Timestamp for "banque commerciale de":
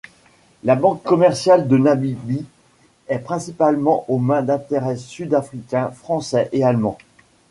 0.75-1.77